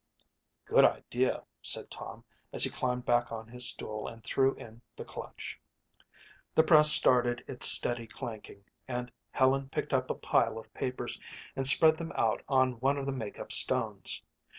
[0.65, 5.05] "Good idea," said Tom as he climbed back on his stool and threw in the
[5.05, 5.59] clutch.
[6.55, 11.19] The press started its steady clanking and Helen picked up a pile of papers
[11.55, 14.23] and spread them out on one of the makeup stones.